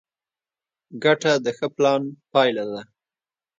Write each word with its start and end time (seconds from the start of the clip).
ګټه 1.03 1.33
د 1.45 1.47
ښه 1.57 1.67
پلان 1.75 2.01
پایله 2.31 2.63
ده. 2.73 2.81